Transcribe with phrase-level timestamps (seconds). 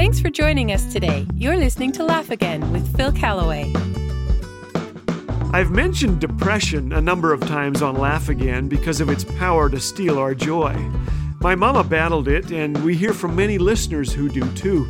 [0.00, 1.26] Thanks for joining us today.
[1.34, 3.70] You're listening to Laugh Again with Phil Callaway.
[5.52, 9.78] I've mentioned depression a number of times on Laugh Again because of its power to
[9.78, 10.72] steal our joy.
[11.40, 14.88] My mama battled it, and we hear from many listeners who do too.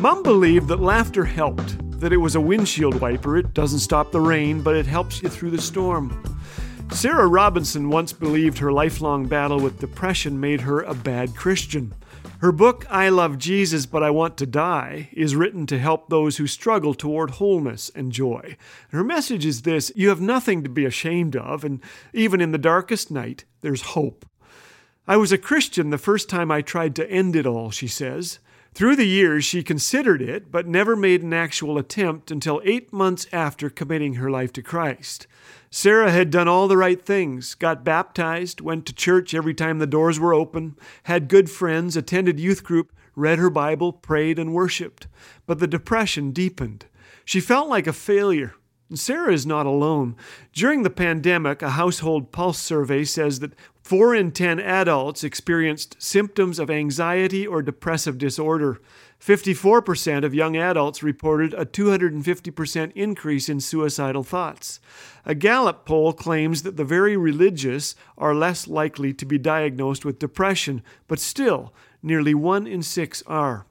[0.00, 3.36] Mom believed that laughter helped, that it was a windshield wiper.
[3.36, 6.20] It doesn't stop the rain, but it helps you through the storm.
[6.92, 11.94] Sarah Robinson once believed her lifelong battle with depression made her a bad Christian.
[12.40, 16.36] Her book, I Love Jesus But I Want to Die, is written to help those
[16.36, 18.56] who struggle toward wholeness and joy.
[18.90, 21.80] Her message is this you have nothing to be ashamed of, and
[22.12, 24.26] even in the darkest night, there's hope.
[25.06, 28.40] I was a Christian the first time I tried to end it all, she says.
[28.72, 33.26] Through the years, she considered it, but never made an actual attempt until eight months
[33.32, 35.26] after committing her life to Christ.
[35.70, 39.86] Sarah had done all the right things, got baptized, went to church every time the
[39.86, 45.08] doors were open, had good friends, attended youth group, read her Bible, prayed, and worshiped.
[45.46, 46.86] But the depression deepened.
[47.24, 48.54] She felt like a failure.
[48.98, 50.16] Sarah is not alone.
[50.52, 56.58] During the pandemic, a household pulse survey says that 4 in 10 adults experienced symptoms
[56.58, 58.80] of anxiety or depressive disorder.
[59.20, 64.80] 54% of young adults reported a 250% increase in suicidal thoughts.
[65.26, 70.18] A Gallup poll claims that the very religious are less likely to be diagnosed with
[70.18, 73.66] depression, but still, nearly one in six are.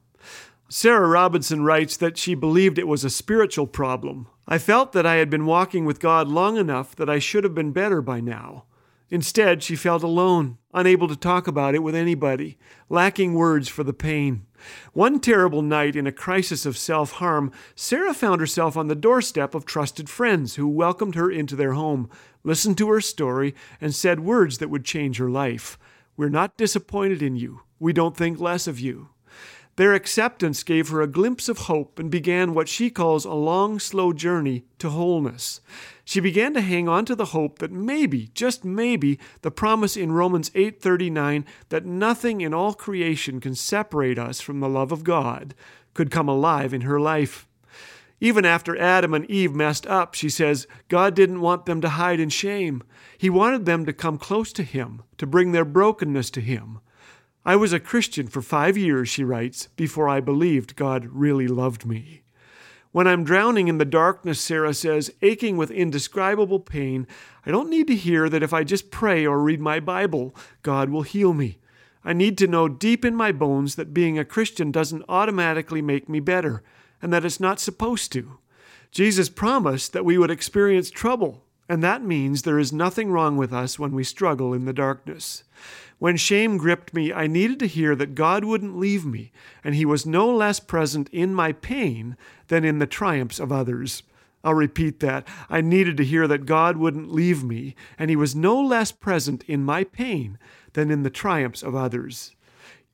[0.71, 4.27] Sarah Robinson writes that she believed it was a spiritual problem.
[4.51, 7.53] I felt that I had been walking with God long enough that I should have
[7.53, 8.65] been better by now.
[9.11, 12.57] Instead, she felt alone, unable to talk about it with anybody,
[12.89, 14.47] lacking words for the pain.
[14.91, 19.53] One terrible night in a crisis of self harm, Sarah found herself on the doorstep
[19.53, 22.09] of trusted friends who welcomed her into their home,
[22.43, 25.77] listened to her story, and said words that would change her life.
[26.17, 27.61] We're not disappointed in you.
[27.77, 29.09] We don't think less of you.
[29.79, 33.79] Their acceptance gave her a glimpse of hope and began what she calls a long,
[33.79, 35.61] slow journey to wholeness.
[36.03, 40.11] She began to hang on to the hope that maybe, just maybe, the promise in
[40.11, 45.55] Romans 8:39 that nothing in all creation can separate us from the love of God
[45.93, 47.47] could come alive in her life.
[48.19, 52.19] Even after Adam and Eve messed up, she says, God didn't want them to hide
[52.19, 52.83] in shame.
[53.17, 56.81] He wanted them to come close to Him, to bring their brokenness to Him.
[57.45, 61.85] I was a Christian for five years, she writes, before I believed God really loved
[61.85, 62.23] me.
[62.91, 67.07] When I'm drowning in the darkness, Sarah says, aching with indescribable pain,
[67.45, 70.89] I don't need to hear that if I just pray or read my Bible, God
[70.89, 71.59] will heal me.
[72.03, 76.09] I need to know deep in my bones that being a Christian doesn't automatically make
[76.09, 76.63] me better,
[77.01, 78.39] and that it's not supposed to.
[78.91, 83.53] Jesus promised that we would experience trouble, and that means there is nothing wrong with
[83.53, 85.43] us when we struggle in the darkness.
[85.99, 89.31] When shame gripped me, I needed to hear that God wouldn't leave me,
[89.63, 94.01] and He was no less present in my pain than in the triumphs of others.
[94.43, 95.27] I'll repeat that.
[95.49, 99.43] I needed to hear that God wouldn't leave me, and He was no less present
[99.43, 100.39] in my pain
[100.73, 102.33] than in the triumphs of others.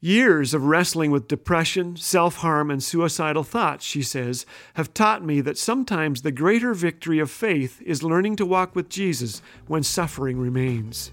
[0.02, 5.40] Years of wrestling with depression, self harm, and suicidal thoughts, she says, have taught me
[5.42, 10.38] that sometimes the greater victory of faith is learning to walk with Jesus when suffering
[10.38, 11.12] remains.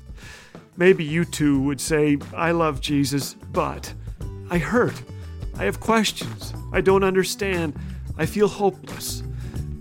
[0.76, 3.94] Maybe you too would say, I love Jesus, but
[4.50, 5.00] I hurt.
[5.56, 6.52] I have questions.
[6.72, 7.78] I don't understand.
[8.18, 9.22] I feel hopeless.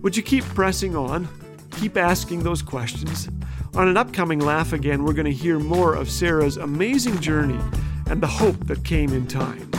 [0.04, 1.28] Would you keep pressing on?
[1.80, 3.30] Keep asking those questions?
[3.74, 7.60] On an upcoming Laugh Again, we're going to hear more of Sarah's amazing journey
[8.12, 9.72] and the hope that came in time.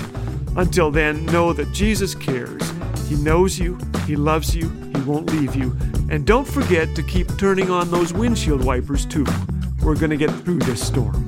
[0.57, 2.63] Until then, know that Jesus cares.
[3.07, 5.77] He knows you, He loves you, He won't leave you.
[6.09, 9.27] And don't forget to keep turning on those windshield wipers too.
[9.83, 11.27] We're going to get through this storm.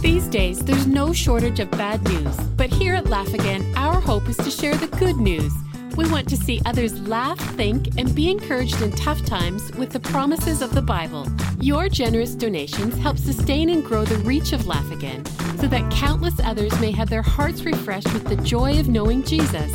[0.00, 4.30] These days, there's no shortage of bad news, but here at Laugh Again, our hope
[4.30, 5.52] is to share the good news.
[6.00, 10.00] We want to see others laugh, think, and be encouraged in tough times with the
[10.00, 11.26] promises of the Bible.
[11.60, 15.26] Your generous donations help sustain and grow the reach of Laugh Again
[15.58, 19.70] so that countless others may have their hearts refreshed with the joy of knowing Jesus.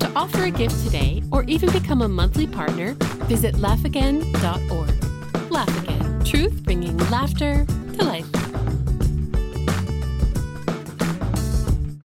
[0.00, 2.94] To offer a gift today or even become a monthly partner,
[3.28, 5.52] visit laughagain.org.
[5.52, 8.41] Laugh Again, truth bringing laughter to life.